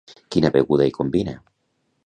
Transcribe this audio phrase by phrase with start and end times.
[0.35, 1.37] Quina beguda hi combina?